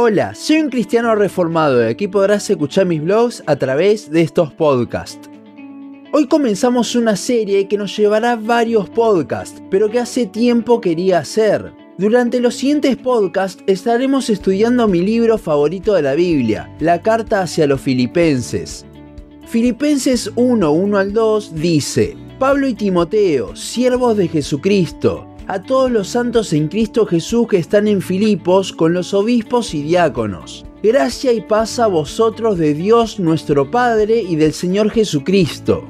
Hola, 0.00 0.32
soy 0.32 0.58
un 0.58 0.70
cristiano 0.70 1.12
reformado 1.16 1.82
y 1.82 1.90
aquí 1.90 2.06
podrás 2.06 2.48
escuchar 2.48 2.86
mis 2.86 3.02
blogs 3.02 3.42
a 3.46 3.56
través 3.56 4.08
de 4.08 4.22
estos 4.22 4.52
podcasts. 4.52 5.28
Hoy 6.12 6.28
comenzamos 6.28 6.94
una 6.94 7.16
serie 7.16 7.66
que 7.66 7.76
nos 7.76 7.96
llevará 7.96 8.36
varios 8.36 8.88
podcasts, 8.88 9.60
pero 9.72 9.90
que 9.90 9.98
hace 9.98 10.26
tiempo 10.26 10.80
quería 10.80 11.18
hacer. 11.18 11.72
Durante 11.98 12.38
los 12.38 12.54
siguientes 12.54 12.96
podcasts 12.96 13.64
estaremos 13.66 14.30
estudiando 14.30 14.86
mi 14.86 15.00
libro 15.00 15.36
favorito 15.36 15.94
de 15.94 16.02
la 16.02 16.14
Biblia, 16.14 16.72
la 16.78 17.02
carta 17.02 17.42
hacia 17.42 17.66
los 17.66 17.80
filipenses. 17.80 18.86
Filipenses 19.48 20.30
1, 20.36 20.70
1 20.70 20.96
al 20.96 21.12
2 21.12 21.56
dice, 21.56 22.16
Pablo 22.38 22.68
y 22.68 22.74
Timoteo, 22.74 23.56
siervos 23.56 24.16
de 24.16 24.28
Jesucristo, 24.28 25.27
a 25.48 25.62
todos 25.62 25.90
los 25.90 26.08
santos 26.08 26.52
en 26.52 26.68
Cristo 26.68 27.06
Jesús 27.06 27.48
que 27.48 27.56
están 27.56 27.88
en 27.88 28.02
Filipos 28.02 28.72
con 28.72 28.92
los 28.92 29.14
obispos 29.14 29.74
y 29.74 29.82
diáconos. 29.82 30.66
Gracia 30.82 31.32
y 31.32 31.40
paz 31.40 31.78
a 31.78 31.86
vosotros 31.86 32.58
de 32.58 32.74
Dios 32.74 33.18
nuestro 33.18 33.70
Padre 33.70 34.20
y 34.20 34.36
del 34.36 34.52
Señor 34.52 34.90
Jesucristo. 34.90 35.84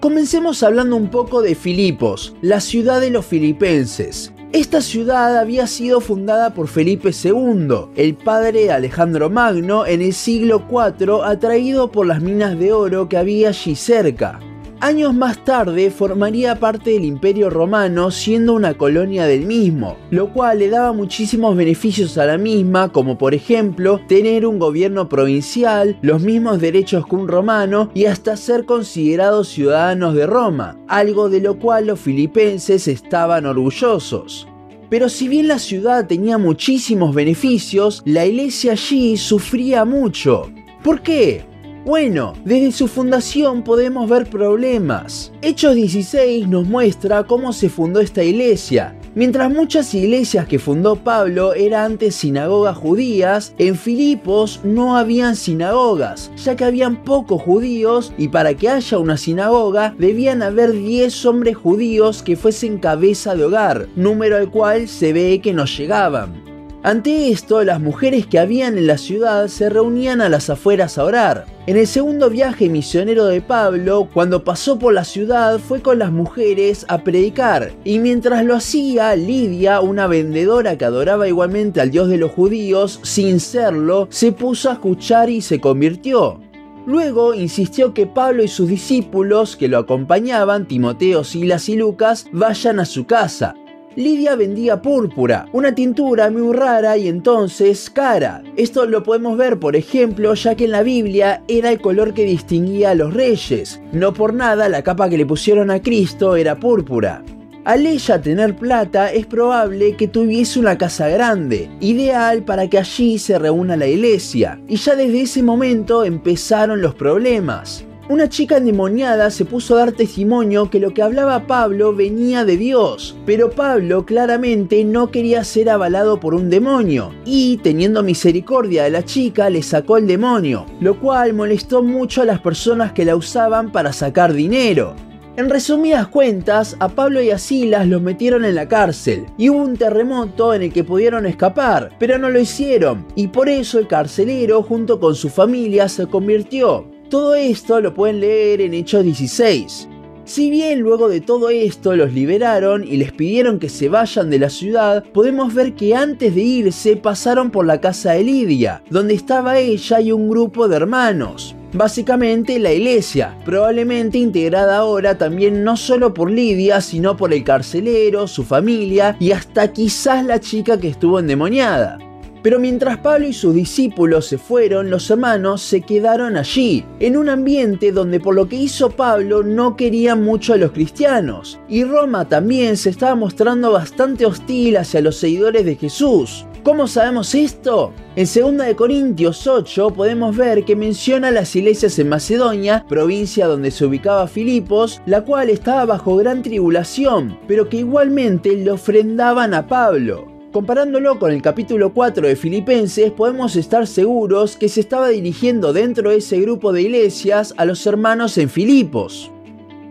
Comencemos 0.00 0.62
hablando 0.62 0.96
un 0.96 1.10
poco 1.10 1.42
de 1.42 1.54
Filipos, 1.54 2.34
la 2.40 2.60
ciudad 2.60 3.00
de 3.00 3.10
los 3.10 3.26
filipenses. 3.26 4.32
Esta 4.52 4.80
ciudad 4.80 5.38
había 5.38 5.66
sido 5.66 6.00
fundada 6.00 6.54
por 6.54 6.68
Felipe 6.68 7.10
II, 7.10 7.88
el 7.96 8.14
padre 8.14 8.64
de 8.64 8.70
Alejandro 8.70 9.28
Magno, 9.28 9.84
en 9.84 10.00
el 10.00 10.12
siglo 10.12 10.62
IV, 10.70 11.24
atraído 11.24 11.90
por 11.90 12.06
las 12.06 12.22
minas 12.22 12.56
de 12.56 12.72
oro 12.72 13.08
que 13.08 13.16
había 13.16 13.48
allí 13.48 13.74
cerca. 13.74 14.38
Años 14.80 15.14
más 15.14 15.42
tarde 15.44 15.90
formaría 15.90 16.58
parte 16.58 16.90
del 16.90 17.04
Imperio 17.04 17.48
Romano 17.48 18.10
siendo 18.10 18.52
una 18.54 18.74
colonia 18.74 19.24
del 19.24 19.46
mismo, 19.46 19.96
lo 20.10 20.32
cual 20.32 20.58
le 20.58 20.68
daba 20.68 20.92
muchísimos 20.92 21.56
beneficios 21.56 22.18
a 22.18 22.26
la 22.26 22.36
misma, 22.36 22.92
como 22.92 23.16
por 23.16 23.34
ejemplo 23.34 24.00
tener 24.08 24.44
un 24.44 24.58
gobierno 24.58 25.08
provincial, 25.08 25.96
los 26.02 26.22
mismos 26.22 26.60
derechos 26.60 27.06
que 27.06 27.14
un 27.14 27.28
romano 27.28 27.90
y 27.94 28.06
hasta 28.06 28.36
ser 28.36 28.66
considerados 28.66 29.48
ciudadanos 29.48 30.14
de 30.14 30.26
Roma, 30.26 30.76
algo 30.88 31.30
de 31.30 31.40
lo 31.40 31.58
cual 31.58 31.86
los 31.86 32.00
filipenses 32.00 32.88
estaban 32.88 33.46
orgullosos. 33.46 34.48
Pero 34.90 35.08
si 35.08 35.28
bien 35.28 35.48
la 35.48 35.58
ciudad 35.58 36.06
tenía 36.06 36.36
muchísimos 36.36 37.14
beneficios, 37.14 38.02
la 38.04 38.26
iglesia 38.26 38.72
allí 38.72 39.16
sufría 39.16 39.84
mucho. 39.84 40.50
¿Por 40.82 41.00
qué? 41.00 41.53
Bueno, 41.84 42.32
desde 42.46 42.72
su 42.72 42.88
fundación 42.88 43.62
podemos 43.62 44.08
ver 44.08 44.24
problemas. 44.30 45.30
Hechos 45.42 45.74
16 45.74 46.48
nos 46.48 46.66
muestra 46.66 47.24
cómo 47.24 47.52
se 47.52 47.68
fundó 47.68 48.00
esta 48.00 48.24
iglesia. 48.24 48.98
Mientras 49.14 49.52
muchas 49.52 49.94
iglesias 49.94 50.46
que 50.46 50.58
fundó 50.58 50.96
Pablo 50.96 51.52
eran 51.52 51.92
antes 51.92 52.14
sinagogas 52.14 52.78
judías, 52.78 53.54
en 53.58 53.76
Filipos 53.76 54.60
no 54.64 54.96
habían 54.96 55.36
sinagogas, 55.36 56.30
ya 56.42 56.56
que 56.56 56.64
habían 56.64 57.04
pocos 57.04 57.42
judíos 57.42 58.14
y 58.16 58.28
para 58.28 58.54
que 58.54 58.70
haya 58.70 58.98
una 58.98 59.18
sinagoga 59.18 59.94
debían 59.98 60.42
haber 60.42 60.72
10 60.72 61.26
hombres 61.26 61.54
judíos 61.54 62.22
que 62.22 62.36
fuesen 62.36 62.78
cabeza 62.78 63.34
de 63.34 63.44
hogar, 63.44 63.88
número 63.94 64.38
al 64.38 64.50
cual 64.50 64.88
se 64.88 65.12
ve 65.12 65.38
que 65.42 65.52
no 65.52 65.66
llegaban. 65.66 66.43
Ante 66.84 67.30
esto, 67.30 67.64
las 67.64 67.80
mujeres 67.80 68.26
que 68.26 68.38
habían 68.38 68.76
en 68.76 68.86
la 68.86 68.98
ciudad 68.98 69.48
se 69.48 69.70
reunían 69.70 70.20
a 70.20 70.28
las 70.28 70.50
afueras 70.50 70.98
a 70.98 71.04
orar. 71.04 71.46
En 71.66 71.78
el 71.78 71.86
segundo 71.86 72.28
viaje 72.28 72.68
misionero 72.68 73.24
de 73.24 73.40
Pablo, 73.40 74.10
cuando 74.12 74.44
pasó 74.44 74.78
por 74.78 74.92
la 74.92 75.04
ciudad, 75.04 75.58
fue 75.60 75.80
con 75.80 75.98
las 75.98 76.12
mujeres 76.12 76.84
a 76.90 77.02
predicar. 77.02 77.72
Y 77.84 78.00
mientras 78.00 78.44
lo 78.44 78.54
hacía, 78.54 79.16
Lidia, 79.16 79.80
una 79.80 80.06
vendedora 80.08 80.76
que 80.76 80.84
adoraba 80.84 81.26
igualmente 81.26 81.80
al 81.80 81.90
Dios 81.90 82.10
de 82.10 82.18
los 82.18 82.32
judíos, 82.32 83.00
sin 83.02 83.40
serlo, 83.40 84.06
se 84.10 84.32
puso 84.32 84.68
a 84.68 84.74
escuchar 84.74 85.30
y 85.30 85.40
se 85.40 85.62
convirtió. 85.62 86.38
Luego 86.84 87.32
insistió 87.32 87.94
que 87.94 88.06
Pablo 88.06 88.42
y 88.42 88.48
sus 88.48 88.68
discípulos 88.68 89.56
que 89.56 89.68
lo 89.68 89.78
acompañaban, 89.78 90.68
Timoteo, 90.68 91.24
Silas 91.24 91.70
y 91.70 91.76
Lucas, 91.76 92.26
vayan 92.30 92.78
a 92.78 92.84
su 92.84 93.06
casa. 93.06 93.54
Lidia 93.96 94.34
vendía 94.34 94.82
púrpura, 94.82 95.46
una 95.52 95.74
tintura 95.74 96.28
muy 96.30 96.52
rara 96.52 96.96
y 96.96 97.06
entonces 97.06 97.88
cara. 97.90 98.42
Esto 98.56 98.86
lo 98.86 99.04
podemos 99.04 99.36
ver, 99.36 99.60
por 99.60 99.76
ejemplo, 99.76 100.34
ya 100.34 100.56
que 100.56 100.64
en 100.64 100.72
la 100.72 100.82
Biblia 100.82 101.42
era 101.46 101.70
el 101.70 101.80
color 101.80 102.12
que 102.12 102.24
distinguía 102.24 102.90
a 102.90 102.94
los 102.96 103.14
reyes. 103.14 103.80
No 103.92 104.12
por 104.12 104.34
nada 104.34 104.68
la 104.68 104.82
capa 104.82 105.08
que 105.08 105.16
le 105.16 105.26
pusieron 105.26 105.70
a 105.70 105.80
Cristo 105.80 106.34
era 106.34 106.58
púrpura. 106.58 107.22
Al 107.64 107.86
ella 107.86 108.20
tener 108.20 108.56
plata 108.56 109.12
es 109.12 109.26
probable 109.26 109.96
que 109.96 110.08
tuviese 110.08 110.58
una 110.58 110.76
casa 110.76 111.08
grande, 111.08 111.70
ideal 111.80 112.42
para 112.42 112.68
que 112.68 112.78
allí 112.78 113.18
se 113.18 113.38
reúna 113.38 113.76
la 113.76 113.86
iglesia, 113.86 114.60
y 114.68 114.76
ya 114.76 114.96
desde 114.96 115.22
ese 115.22 115.42
momento 115.42 116.04
empezaron 116.04 116.82
los 116.82 116.94
problemas. 116.94 117.84
Una 118.06 118.28
chica 118.28 118.58
endemoniada 118.58 119.30
se 119.30 119.46
puso 119.46 119.74
a 119.74 119.78
dar 119.78 119.92
testimonio 119.92 120.68
que 120.68 120.78
lo 120.78 120.92
que 120.92 121.00
hablaba 121.00 121.46
Pablo 121.46 121.94
venía 121.94 122.44
de 122.44 122.58
Dios, 122.58 123.16
pero 123.24 123.48
Pablo 123.48 124.04
claramente 124.04 124.84
no 124.84 125.10
quería 125.10 125.42
ser 125.42 125.70
avalado 125.70 126.20
por 126.20 126.34
un 126.34 126.50
demonio, 126.50 127.14
y 127.24 127.56
teniendo 127.62 128.02
misericordia 128.02 128.84
de 128.84 128.90
la 128.90 129.06
chica 129.06 129.48
le 129.48 129.62
sacó 129.62 129.96
el 129.96 130.06
demonio, 130.06 130.66
lo 130.80 131.00
cual 131.00 131.32
molestó 131.32 131.82
mucho 131.82 132.20
a 132.20 132.26
las 132.26 132.40
personas 132.40 132.92
que 132.92 133.06
la 133.06 133.16
usaban 133.16 133.72
para 133.72 133.90
sacar 133.94 134.34
dinero. 134.34 134.94
En 135.38 135.48
resumidas 135.48 136.06
cuentas, 136.08 136.76
a 136.80 136.90
Pablo 136.90 137.22
y 137.22 137.30
a 137.30 137.38
Silas 137.38 137.88
los 137.88 138.02
metieron 138.02 138.44
en 138.44 138.54
la 138.54 138.68
cárcel 138.68 139.24
y 139.38 139.48
hubo 139.48 139.62
un 139.62 139.78
terremoto 139.78 140.52
en 140.52 140.62
el 140.62 140.72
que 140.74 140.84
pudieron 140.84 141.24
escapar, 141.24 141.96
pero 141.98 142.18
no 142.18 142.28
lo 142.28 142.38
hicieron 142.38 143.06
y 143.16 143.28
por 143.28 143.48
eso 143.48 143.78
el 143.78 143.88
carcelero 143.88 144.62
junto 144.62 145.00
con 145.00 145.14
su 145.14 145.30
familia 145.30 145.88
se 145.88 146.06
convirtió. 146.06 146.93
Todo 147.14 147.36
esto 147.36 147.80
lo 147.80 147.94
pueden 147.94 148.18
leer 148.18 148.60
en 148.60 148.74
Hechos 148.74 149.04
16. 149.04 149.88
Si 150.24 150.50
bien 150.50 150.80
luego 150.80 151.08
de 151.08 151.20
todo 151.20 151.48
esto 151.48 151.94
los 151.94 152.12
liberaron 152.12 152.82
y 152.82 152.96
les 152.96 153.12
pidieron 153.12 153.60
que 153.60 153.68
se 153.68 153.88
vayan 153.88 154.30
de 154.30 154.40
la 154.40 154.50
ciudad, 154.50 155.04
podemos 155.12 155.54
ver 155.54 155.76
que 155.76 155.94
antes 155.94 156.34
de 156.34 156.40
irse 156.40 156.96
pasaron 156.96 157.52
por 157.52 157.66
la 157.66 157.80
casa 157.80 158.14
de 158.14 158.24
Lidia, 158.24 158.82
donde 158.90 159.14
estaba 159.14 159.60
ella 159.60 160.00
y 160.00 160.10
un 160.10 160.28
grupo 160.28 160.66
de 160.66 160.74
hermanos. 160.74 161.54
Básicamente 161.72 162.58
la 162.58 162.72
iglesia, 162.72 163.38
probablemente 163.44 164.18
integrada 164.18 164.78
ahora 164.78 165.16
también 165.16 165.62
no 165.62 165.76
solo 165.76 166.12
por 166.12 166.32
Lidia, 166.32 166.80
sino 166.80 167.16
por 167.16 167.32
el 167.32 167.44
carcelero, 167.44 168.26
su 168.26 168.42
familia 168.42 169.16
y 169.20 169.30
hasta 169.30 169.72
quizás 169.72 170.24
la 170.24 170.40
chica 170.40 170.80
que 170.80 170.88
estuvo 170.88 171.20
endemoniada. 171.20 171.96
Pero 172.44 172.60
mientras 172.60 172.98
Pablo 172.98 173.26
y 173.26 173.32
sus 173.32 173.54
discípulos 173.54 174.26
se 174.26 174.36
fueron, 174.36 174.90
los 174.90 175.08
hermanos 175.10 175.62
se 175.62 175.80
quedaron 175.80 176.36
allí, 176.36 176.84
en 177.00 177.16
un 177.16 177.30
ambiente 177.30 177.90
donde 177.90 178.20
por 178.20 178.34
lo 178.34 178.50
que 178.50 178.56
hizo 178.56 178.90
Pablo 178.90 179.42
no 179.42 179.76
querían 179.76 180.22
mucho 180.22 180.52
a 180.52 180.58
los 180.58 180.72
cristianos. 180.72 181.58
Y 181.70 181.84
Roma 181.84 182.28
también 182.28 182.76
se 182.76 182.90
estaba 182.90 183.14
mostrando 183.14 183.72
bastante 183.72 184.26
hostil 184.26 184.76
hacia 184.76 185.00
los 185.00 185.16
seguidores 185.16 185.64
de 185.64 185.76
Jesús. 185.76 186.44
¿Cómo 186.62 186.86
sabemos 186.86 187.34
esto? 187.34 187.94
En 188.14 188.26
2 188.26 188.74
Corintios 188.74 189.46
8 189.46 189.94
podemos 189.94 190.36
ver 190.36 190.66
que 190.66 190.76
menciona 190.76 191.30
las 191.30 191.56
iglesias 191.56 191.98
en 191.98 192.10
Macedonia, 192.10 192.84
provincia 192.86 193.46
donde 193.46 193.70
se 193.70 193.86
ubicaba 193.86 194.28
Filipos, 194.28 195.00
la 195.06 195.24
cual 195.24 195.48
estaba 195.48 195.86
bajo 195.86 196.16
gran 196.16 196.42
tribulación, 196.42 197.38
pero 197.48 197.70
que 197.70 197.78
igualmente 197.78 198.54
le 198.54 198.70
ofrendaban 198.70 199.54
a 199.54 199.66
Pablo. 199.66 200.33
Comparándolo 200.54 201.18
con 201.18 201.32
el 201.32 201.42
capítulo 201.42 201.92
4 201.92 202.28
de 202.28 202.36
Filipenses, 202.36 203.10
podemos 203.10 203.56
estar 203.56 203.88
seguros 203.88 204.56
que 204.56 204.68
se 204.68 204.78
estaba 204.78 205.08
dirigiendo 205.08 205.72
dentro 205.72 206.10
de 206.10 206.18
ese 206.18 206.40
grupo 206.40 206.72
de 206.72 206.82
iglesias 206.82 207.52
a 207.56 207.64
los 207.64 207.84
hermanos 207.88 208.38
en 208.38 208.48
Filipos. 208.48 209.32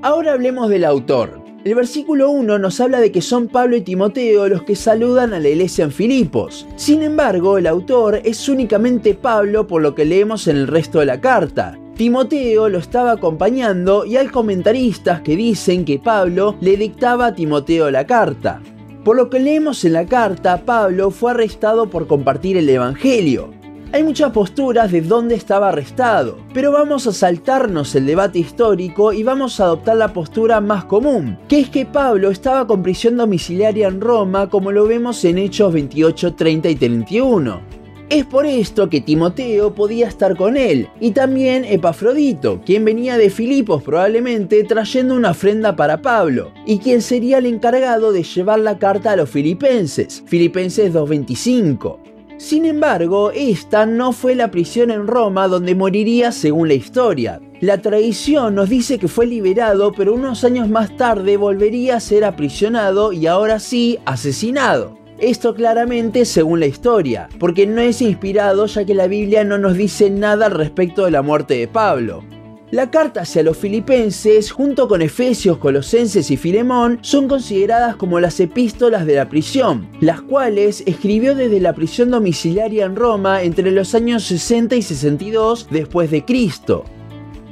Ahora 0.01 0.31
hablemos 0.31 0.69
del 0.69 0.85
autor. 0.85 1.41
El 1.65 1.75
versículo 1.75 2.29
1 2.29 2.59
nos 2.59 2.79
habla 2.79 3.01
de 3.01 3.11
que 3.11 3.21
son 3.21 3.49
Pablo 3.49 3.75
y 3.75 3.81
Timoteo 3.81 4.47
los 4.47 4.63
que 4.63 4.77
saludan 4.77 5.33
a 5.33 5.41
la 5.41 5.49
iglesia 5.49 5.83
en 5.83 5.91
Filipos. 5.91 6.65
Sin 6.77 7.03
embargo, 7.03 7.57
el 7.57 7.67
autor 7.67 8.21
es 8.23 8.47
únicamente 8.47 9.15
Pablo 9.15 9.67
por 9.67 9.81
lo 9.81 9.93
que 9.93 10.05
leemos 10.05 10.47
en 10.47 10.55
el 10.55 10.67
resto 10.67 10.99
de 10.99 11.07
la 11.07 11.19
carta. 11.19 11.77
Timoteo 11.97 12.69
lo 12.69 12.77
estaba 12.77 13.11
acompañando 13.11 14.05
y 14.05 14.15
hay 14.15 14.27
comentaristas 14.27 15.19
que 15.23 15.35
dicen 15.35 15.83
que 15.83 15.99
Pablo 15.99 16.55
le 16.61 16.77
dictaba 16.77 17.25
a 17.25 17.35
Timoteo 17.35 17.91
la 17.91 18.07
carta. 18.07 18.61
Por 19.03 19.17
lo 19.17 19.29
que 19.29 19.39
leemos 19.39 19.83
en 19.83 19.93
la 19.93 20.05
carta, 20.05 20.63
Pablo 20.65 21.11
fue 21.11 21.31
arrestado 21.31 21.89
por 21.89 22.07
compartir 22.07 22.55
el 22.55 22.69
Evangelio. 22.69 23.49
Hay 23.91 24.01
muchas 24.01 24.31
posturas 24.31 24.91
de 24.91 25.01
dónde 25.01 25.35
estaba 25.35 25.69
arrestado, 25.69 26.37
pero 26.53 26.71
vamos 26.71 27.05
a 27.05 27.11
saltarnos 27.11 27.93
el 27.95 28.05
debate 28.05 28.39
histórico 28.39 29.11
y 29.11 29.21
vamos 29.23 29.59
a 29.59 29.65
adoptar 29.65 29.97
la 29.97 30.13
postura 30.13 30.61
más 30.61 30.85
común, 30.85 31.37
que 31.49 31.59
es 31.59 31.69
que 31.69 31.85
Pablo 31.85 32.31
estaba 32.31 32.65
con 32.65 32.81
prisión 32.81 33.17
domiciliaria 33.17 33.89
en 33.89 33.99
Roma 33.99 34.49
como 34.49 34.71
lo 34.71 34.87
vemos 34.87 35.23
en 35.25 35.37
Hechos 35.37 35.73
28, 35.73 36.33
30 36.33 36.69
y 36.69 36.75
31. 36.75 37.82
Es 38.13 38.27
por 38.27 38.45
esto 38.45 38.89
que 38.89 39.01
Timoteo 39.01 39.73
podía 39.73 40.07
estar 40.07 40.37
con 40.37 40.55
él, 40.55 40.87
y 40.99 41.13
también 41.13 41.65
Epafrodito, 41.65 42.61
quien 42.63 42.85
venía 42.85 43.17
de 43.17 43.31
Filipos 43.31 43.81
probablemente 43.81 44.63
trayendo 44.65 45.15
una 45.15 45.31
ofrenda 45.31 45.75
para 45.75 45.99
Pablo, 46.03 46.51
y 46.67 46.77
quien 46.77 47.01
sería 47.01 47.39
el 47.39 47.47
encargado 47.47 48.11
de 48.11 48.21
llevar 48.21 48.59
la 48.59 48.77
carta 48.77 49.13
a 49.13 49.15
los 49.15 49.31
filipenses, 49.31 50.23
Filipenses 50.27 50.93
2.25. 50.93 51.97
Sin 52.37 52.65
embargo, 52.65 53.31
esta 53.33 53.87
no 53.87 54.11
fue 54.11 54.35
la 54.35 54.51
prisión 54.51 54.91
en 54.91 55.07
Roma 55.07 55.47
donde 55.47 55.73
moriría 55.73 56.31
según 56.31 56.67
la 56.67 56.75
historia. 56.75 57.41
La 57.61 57.79
tradición 57.79 58.53
nos 58.53 58.69
dice 58.69 58.99
que 58.99 59.07
fue 59.07 59.25
liberado, 59.25 59.91
pero 59.91 60.13
unos 60.13 60.43
años 60.43 60.69
más 60.69 60.95
tarde 60.97 61.35
volvería 61.35 61.95
a 61.95 61.99
ser 61.99 62.25
aprisionado 62.25 63.11
y 63.11 63.25
ahora 63.25 63.59
sí 63.59 63.97
asesinado. 64.05 65.02
Esto 65.23 65.55
claramente 65.55 66.25
según 66.25 66.59
la 66.59 66.65
historia, 66.65 67.29
porque 67.39 67.65
no 67.65 67.79
es 67.79 68.01
inspirado 68.01 68.65
ya 68.65 68.83
que 68.83 68.93
la 68.93 69.07
Biblia 69.07 69.45
no 69.45 69.57
nos 69.57 69.77
dice 69.77 70.09
nada 70.09 70.49
respecto 70.49 71.05
de 71.05 71.11
la 71.11 71.21
muerte 71.21 71.53
de 71.53 71.69
Pablo. 71.69 72.25
La 72.71 72.91
carta 72.91 73.21
hacia 73.21 73.41
los 73.41 73.55
filipenses, 73.55 74.51
junto 74.51 74.89
con 74.89 75.01
Efesios, 75.01 75.59
Colosenses 75.59 76.29
y 76.29 76.35
Filemón, 76.35 76.99
son 77.03 77.29
consideradas 77.29 77.95
como 77.95 78.19
las 78.19 78.37
epístolas 78.41 79.05
de 79.05 79.15
la 79.15 79.29
prisión, 79.29 79.87
las 80.01 80.21
cuales 80.21 80.83
escribió 80.87 81.35
desde 81.35 81.61
la 81.61 81.71
prisión 81.71 82.11
domiciliaria 82.11 82.83
en 82.83 82.97
Roma 82.97 83.43
entre 83.43 83.71
los 83.71 83.95
años 83.95 84.25
60 84.25 84.75
y 84.75 84.81
62 84.81 85.67
después 85.71 86.11
de 86.11 86.25
Cristo. 86.25 86.83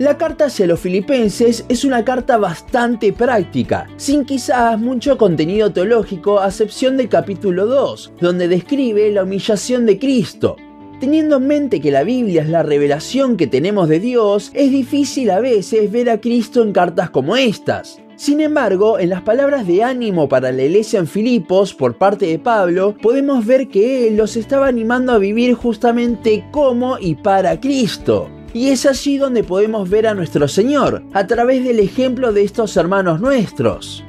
La 0.02 0.18
carta 0.18 0.46
hacia 0.46 0.66
los 0.66 0.80
filipenses 0.80 1.64
es 1.70 1.86
una 1.86 2.04
carta 2.04 2.38
bastante 2.38 3.14
práctica, 3.14 3.88
sin 3.98 4.26
quizás 4.26 4.80
mucho 4.80 5.16
contenido 5.16 5.72
teológico 5.72 6.40
a 6.40 6.48
excepción 6.48 6.98
del 6.98 7.08
capítulo 7.08 7.68
2, 7.68 8.14
donde 8.20 8.48
describe 8.48 9.12
la 9.12 9.22
humillación 9.22 9.86
de 9.86 10.00
Cristo, 10.00 10.56
Teniendo 11.00 11.38
en 11.38 11.46
mente 11.46 11.80
que 11.82 11.92
la 11.92 12.04
Biblia 12.04 12.42
es 12.42 12.50
la 12.50 12.64
revelación 12.64 13.38
que 13.38 13.46
tenemos 13.46 13.90
de 13.90 14.00
Dios, 14.00 14.50
es 14.56 14.72
difícil 14.72 15.30
a 15.30 15.40
veces 15.40 15.92
ver 15.92 16.10
a 16.10 16.20
Cristo 16.20 16.64
en 16.64 16.74
cartas 16.74 17.12
como 17.12 17.36
estas. 17.36 18.00
Sin 18.16 18.42
embargo, 18.42 18.98
en 18.98 19.10
las 19.10 19.22
palabras 19.22 19.68
de 19.68 19.84
ánimo 19.84 20.28
para 20.28 20.52
la 20.52 20.64
iglesia 20.64 20.98
en 20.98 21.08
Filipos 21.08 21.76
por 21.76 22.00
parte 22.00 22.26
de 22.26 22.40
Pablo, 22.40 22.96
podemos 23.00 23.46
ver 23.46 23.68
que 23.68 24.08
él 24.08 24.18
los 24.18 24.36
estaba 24.36 24.68
animando 24.68 25.12
a 25.12 25.20
vivir 25.20 25.54
justamente 25.54 26.44
como 26.52 26.98
y 27.00 27.14
para 27.14 27.60
Cristo. 27.60 28.30
Y 28.54 28.70
es 28.70 28.86
allí 28.86 29.18
donde 29.18 29.44
podemos 29.44 29.90
ver 29.90 30.08
a 30.08 30.14
nuestro 30.14 30.48
Señor, 30.48 31.04
a 31.14 31.26
través 31.26 31.64
del 31.64 31.80
ejemplo 31.80 32.34
de 32.34 32.44
estos 32.44 32.76
hermanos 32.76 33.22
nuestros. 33.22 34.04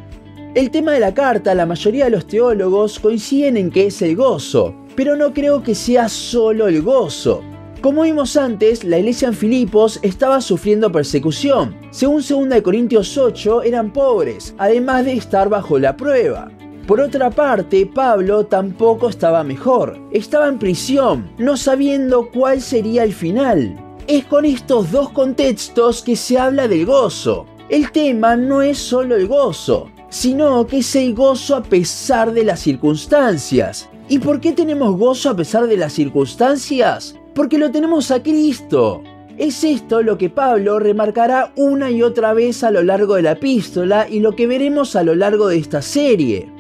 El 0.54 0.70
tema 0.70 0.92
de 0.92 1.00
la 1.00 1.14
carta, 1.14 1.54
la 1.54 1.64
mayoría 1.64 2.06
de 2.06 2.10
los 2.10 2.26
teólogos 2.26 2.98
coinciden 2.98 3.56
en 3.56 3.70
que 3.70 3.86
es 3.86 4.02
el 4.02 4.16
gozo, 4.16 4.74
pero 4.96 5.16
no 5.16 5.32
creo 5.32 5.62
que 5.62 5.74
sea 5.74 6.08
solo 6.08 6.66
el 6.68 6.82
gozo. 6.82 7.42
Como 7.80 8.02
vimos 8.02 8.36
antes, 8.36 8.84
la 8.84 8.98
iglesia 8.98 9.28
en 9.28 9.34
Filipos 9.34 9.98
estaba 10.02 10.40
sufriendo 10.40 10.92
persecución. 10.92 11.76
Según 11.90 12.22
2 12.50 12.60
Corintios 12.62 13.16
8, 13.16 13.62
eran 13.62 13.92
pobres, 13.92 14.54
además 14.58 15.04
de 15.04 15.14
estar 15.14 15.48
bajo 15.48 15.78
la 15.78 15.96
prueba. 15.96 16.50
Por 16.86 17.00
otra 17.00 17.30
parte, 17.30 17.86
Pablo 17.86 18.44
tampoco 18.46 19.08
estaba 19.08 19.44
mejor. 19.44 19.98
Estaba 20.10 20.48
en 20.48 20.58
prisión, 20.58 21.30
no 21.38 21.56
sabiendo 21.56 22.28
cuál 22.30 22.60
sería 22.60 23.04
el 23.04 23.12
final. 23.12 23.91
Es 24.08 24.24
con 24.24 24.44
estos 24.44 24.90
dos 24.90 25.10
contextos 25.10 26.02
que 26.02 26.16
se 26.16 26.36
habla 26.36 26.66
del 26.66 26.86
gozo. 26.86 27.46
El 27.68 27.92
tema 27.92 28.34
no 28.34 28.60
es 28.60 28.76
solo 28.76 29.14
el 29.14 29.28
gozo, 29.28 29.90
sino 30.08 30.66
que 30.66 30.78
es 30.78 30.96
el 30.96 31.14
gozo 31.14 31.54
a 31.54 31.62
pesar 31.62 32.32
de 32.32 32.44
las 32.44 32.60
circunstancias. 32.60 33.88
¿Y 34.08 34.18
por 34.18 34.40
qué 34.40 34.52
tenemos 34.52 34.98
gozo 34.98 35.30
a 35.30 35.36
pesar 35.36 35.68
de 35.68 35.76
las 35.76 35.92
circunstancias? 35.92 37.16
Porque 37.32 37.58
lo 37.58 37.70
tenemos 37.70 38.10
a 38.10 38.20
Cristo. 38.22 39.02
Es 39.38 39.62
esto 39.62 40.02
lo 40.02 40.18
que 40.18 40.28
Pablo 40.28 40.80
remarcará 40.80 41.52
una 41.56 41.90
y 41.90 42.02
otra 42.02 42.34
vez 42.34 42.64
a 42.64 42.72
lo 42.72 42.82
largo 42.82 43.14
de 43.14 43.22
la 43.22 43.32
epístola 43.32 44.08
y 44.08 44.18
lo 44.18 44.34
que 44.34 44.48
veremos 44.48 44.96
a 44.96 45.04
lo 45.04 45.14
largo 45.14 45.46
de 45.46 45.58
esta 45.58 45.80
serie. 45.80 46.51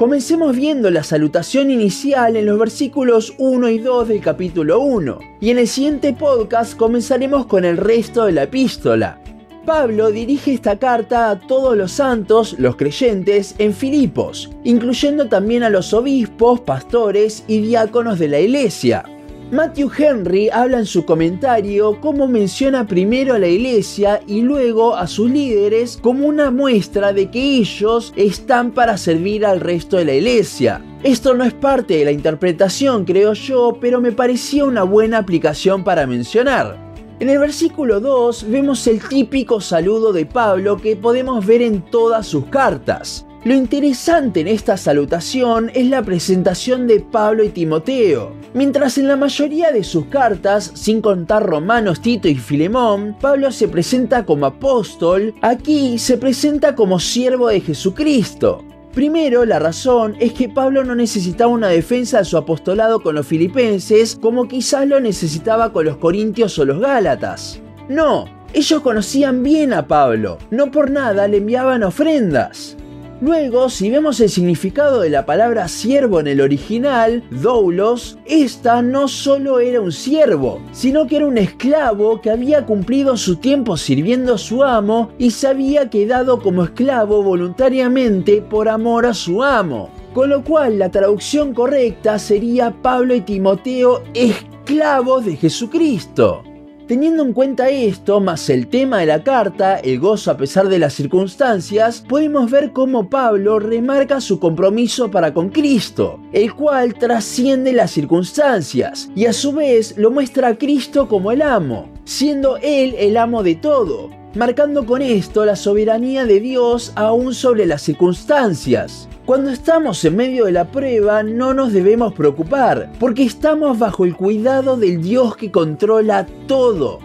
Comencemos 0.00 0.56
viendo 0.56 0.90
la 0.90 1.02
salutación 1.02 1.70
inicial 1.70 2.34
en 2.34 2.46
los 2.46 2.58
versículos 2.58 3.34
1 3.36 3.68
y 3.68 3.78
2 3.80 4.08
del 4.08 4.22
capítulo 4.22 4.80
1, 4.80 5.18
y 5.42 5.50
en 5.50 5.58
el 5.58 5.68
siguiente 5.68 6.14
podcast 6.14 6.74
comenzaremos 6.74 7.44
con 7.44 7.66
el 7.66 7.76
resto 7.76 8.24
de 8.24 8.32
la 8.32 8.44
epístola. 8.44 9.20
Pablo 9.66 10.10
dirige 10.10 10.54
esta 10.54 10.78
carta 10.78 11.28
a 11.28 11.38
todos 11.38 11.76
los 11.76 11.92
santos, 11.92 12.56
los 12.58 12.76
creyentes, 12.76 13.54
en 13.58 13.74
Filipos, 13.74 14.48
incluyendo 14.64 15.28
también 15.28 15.64
a 15.64 15.68
los 15.68 15.92
obispos, 15.92 16.60
pastores 16.60 17.44
y 17.46 17.60
diáconos 17.60 18.18
de 18.18 18.28
la 18.28 18.40
iglesia. 18.40 19.04
Matthew 19.52 19.90
Henry 19.98 20.48
habla 20.48 20.78
en 20.78 20.86
su 20.86 21.04
comentario 21.04 22.00
cómo 22.00 22.28
menciona 22.28 22.86
primero 22.86 23.34
a 23.34 23.38
la 23.40 23.48
iglesia 23.48 24.22
y 24.28 24.42
luego 24.42 24.94
a 24.94 25.08
sus 25.08 25.28
líderes 25.28 25.98
como 26.00 26.28
una 26.28 26.52
muestra 26.52 27.12
de 27.12 27.32
que 27.32 27.56
ellos 27.56 28.12
están 28.14 28.70
para 28.70 28.96
servir 28.96 29.44
al 29.44 29.58
resto 29.58 29.96
de 29.96 30.04
la 30.04 30.14
iglesia. 30.14 30.84
Esto 31.02 31.34
no 31.34 31.42
es 31.42 31.52
parte 31.52 31.96
de 31.96 32.04
la 32.04 32.12
interpretación, 32.12 33.04
creo 33.04 33.32
yo, 33.32 33.76
pero 33.80 34.00
me 34.00 34.12
parecía 34.12 34.64
una 34.64 34.84
buena 34.84 35.18
aplicación 35.18 35.82
para 35.82 36.06
mencionar. 36.06 36.78
En 37.18 37.28
el 37.28 37.40
versículo 37.40 37.98
2 37.98 38.48
vemos 38.48 38.86
el 38.86 39.00
típico 39.00 39.60
saludo 39.60 40.12
de 40.12 40.26
Pablo 40.26 40.76
que 40.76 40.94
podemos 40.94 41.44
ver 41.44 41.62
en 41.62 41.82
todas 41.82 42.24
sus 42.24 42.46
cartas. 42.46 43.26
Lo 43.42 43.54
interesante 43.54 44.40
en 44.40 44.48
esta 44.48 44.76
salutación 44.76 45.70
es 45.72 45.86
la 45.86 46.02
presentación 46.02 46.86
de 46.86 47.00
Pablo 47.00 47.42
y 47.42 47.48
Timoteo. 47.48 48.32
Mientras 48.52 48.98
en 48.98 49.08
la 49.08 49.16
mayoría 49.16 49.72
de 49.72 49.82
sus 49.82 50.04
cartas, 50.06 50.70
sin 50.74 51.00
contar 51.00 51.46
Romanos, 51.46 52.02
Tito 52.02 52.28
y 52.28 52.34
Filemón, 52.34 53.16
Pablo 53.18 53.50
se 53.50 53.66
presenta 53.66 54.26
como 54.26 54.44
apóstol, 54.44 55.32
aquí 55.40 55.98
se 55.98 56.18
presenta 56.18 56.74
como 56.74 57.00
siervo 57.00 57.48
de 57.48 57.62
Jesucristo. 57.62 58.62
Primero, 58.92 59.46
la 59.46 59.58
razón 59.58 60.16
es 60.20 60.34
que 60.34 60.50
Pablo 60.50 60.84
no 60.84 60.94
necesitaba 60.94 61.50
una 61.50 61.68
defensa 61.68 62.18
de 62.18 62.26
su 62.26 62.36
apostolado 62.36 63.02
con 63.02 63.14
los 63.14 63.26
filipenses 63.26 64.18
como 64.20 64.48
quizás 64.48 64.86
lo 64.86 65.00
necesitaba 65.00 65.72
con 65.72 65.86
los 65.86 65.96
corintios 65.96 66.58
o 66.58 66.66
los 66.66 66.78
gálatas. 66.78 67.58
No, 67.88 68.26
ellos 68.52 68.82
conocían 68.82 69.42
bien 69.42 69.72
a 69.72 69.86
Pablo, 69.86 70.36
no 70.50 70.70
por 70.70 70.90
nada 70.90 71.26
le 71.26 71.38
enviaban 71.38 71.84
ofrendas. 71.84 72.76
Luego, 73.20 73.68
si 73.68 73.90
vemos 73.90 74.18
el 74.20 74.30
significado 74.30 75.00
de 75.00 75.10
la 75.10 75.26
palabra 75.26 75.68
siervo 75.68 76.20
en 76.20 76.26
el 76.26 76.40
original, 76.40 77.22
doulos, 77.30 78.18
esta 78.24 78.80
no 78.80 79.08
solo 79.08 79.60
era 79.60 79.82
un 79.82 79.92
siervo, 79.92 80.62
sino 80.72 81.06
que 81.06 81.16
era 81.16 81.26
un 81.26 81.36
esclavo 81.36 82.22
que 82.22 82.30
había 82.30 82.64
cumplido 82.64 83.18
su 83.18 83.36
tiempo 83.36 83.76
sirviendo 83.76 84.34
a 84.34 84.38
su 84.38 84.64
amo 84.64 85.10
y 85.18 85.32
se 85.32 85.48
había 85.48 85.90
quedado 85.90 86.40
como 86.40 86.64
esclavo 86.64 87.22
voluntariamente 87.22 88.40
por 88.40 88.70
amor 88.70 89.04
a 89.04 89.12
su 89.12 89.44
amo. 89.44 89.90
Con 90.14 90.30
lo 90.30 90.42
cual 90.42 90.78
la 90.78 90.90
traducción 90.90 91.52
correcta 91.52 92.18
sería 92.18 92.74
Pablo 92.80 93.14
y 93.14 93.20
Timoteo 93.20 94.02
esclavos 94.14 95.26
de 95.26 95.36
Jesucristo. 95.36 96.42
Teniendo 96.90 97.22
en 97.22 97.32
cuenta 97.32 97.68
esto, 97.68 98.18
más 98.18 98.50
el 98.50 98.66
tema 98.66 98.98
de 98.98 99.06
la 99.06 99.22
carta, 99.22 99.76
el 99.76 100.00
gozo 100.00 100.32
a 100.32 100.36
pesar 100.36 100.68
de 100.68 100.80
las 100.80 100.92
circunstancias, 100.92 102.04
podemos 102.08 102.50
ver 102.50 102.72
cómo 102.72 103.08
Pablo 103.08 103.60
remarca 103.60 104.20
su 104.20 104.40
compromiso 104.40 105.08
para 105.08 105.32
con 105.32 105.50
Cristo, 105.50 106.18
el 106.32 106.52
cual 106.52 106.94
trasciende 106.94 107.72
las 107.72 107.92
circunstancias, 107.92 109.08
y 109.14 109.26
a 109.26 109.32
su 109.32 109.52
vez 109.52 109.96
lo 109.98 110.10
muestra 110.10 110.48
a 110.48 110.58
Cristo 110.58 111.06
como 111.06 111.30
el 111.30 111.42
amo, 111.42 111.92
siendo 112.02 112.56
Él 112.56 112.96
el 112.98 113.16
amo 113.18 113.44
de 113.44 113.54
todo, 113.54 114.10
marcando 114.34 114.86
con 114.86 115.02
esto 115.02 115.44
la 115.44 115.56
soberanía 115.56 116.24
de 116.24 116.40
Dios 116.40 116.92
aún 116.94 117.34
sobre 117.34 117.66
las 117.66 117.82
circunstancias. 117.82 119.08
Cuando 119.26 119.50
estamos 119.50 120.04
en 120.04 120.16
medio 120.16 120.46
de 120.46 120.52
la 120.52 120.70
prueba 120.70 121.22
no 121.22 121.54
nos 121.54 121.72
debemos 121.72 122.14
preocupar, 122.14 122.92
porque 122.98 123.24
estamos 123.24 123.78
bajo 123.78 124.04
el 124.04 124.16
cuidado 124.16 124.76
del 124.76 125.02
Dios 125.02 125.36
que 125.36 125.50
controla 125.50 126.26
todo. 126.46 126.98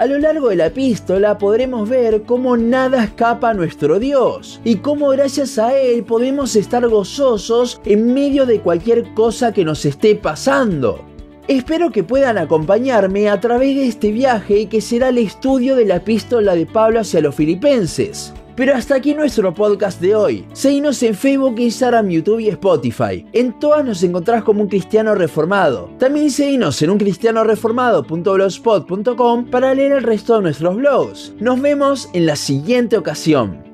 A 0.00 0.06
lo 0.06 0.18
largo 0.18 0.48
de 0.48 0.56
la 0.56 0.66
epístola 0.66 1.36
podremos 1.36 1.86
ver 1.86 2.22
cómo 2.22 2.56
nada 2.56 3.04
escapa 3.04 3.50
a 3.50 3.54
nuestro 3.54 3.98
Dios 3.98 4.58
y 4.64 4.76
cómo 4.76 5.08
gracias 5.10 5.58
a 5.58 5.78
Él 5.78 6.04
podemos 6.04 6.56
estar 6.56 6.88
gozosos 6.88 7.82
en 7.84 8.14
medio 8.14 8.46
de 8.46 8.60
cualquier 8.60 9.12
cosa 9.12 9.52
que 9.52 9.62
nos 9.62 9.84
esté 9.84 10.14
pasando. 10.14 11.09
Espero 11.50 11.90
que 11.90 12.04
puedan 12.04 12.38
acompañarme 12.38 13.28
a 13.28 13.40
través 13.40 13.74
de 13.74 13.88
este 13.88 14.12
viaje 14.12 14.68
que 14.68 14.80
será 14.80 15.08
el 15.08 15.18
estudio 15.18 15.74
de 15.74 15.84
la 15.84 15.96
epístola 15.96 16.54
de 16.54 16.64
Pablo 16.64 17.00
hacia 17.00 17.20
los 17.20 17.34
filipenses. 17.34 18.32
Pero 18.54 18.76
hasta 18.76 18.94
aquí 18.94 19.14
nuestro 19.14 19.52
podcast 19.52 20.00
de 20.00 20.14
hoy. 20.14 20.46
Seguinos 20.52 21.02
en 21.02 21.16
Facebook, 21.16 21.58
Instagram, 21.58 22.08
YouTube 22.08 22.38
y 22.38 22.50
Spotify. 22.50 23.26
En 23.32 23.58
todas 23.58 23.84
nos 23.84 24.00
encontrás 24.04 24.44
como 24.44 24.62
un 24.62 24.68
cristiano 24.68 25.16
reformado. 25.16 25.90
También 25.98 26.30
seguinos 26.30 26.80
en 26.82 26.90
uncristianoreformado.blogspot.com 26.90 29.46
para 29.46 29.74
leer 29.74 29.90
el 29.90 30.04
resto 30.04 30.36
de 30.36 30.42
nuestros 30.42 30.76
blogs. 30.76 31.34
Nos 31.40 31.60
vemos 31.60 32.08
en 32.12 32.26
la 32.26 32.36
siguiente 32.36 32.96
ocasión. 32.96 33.69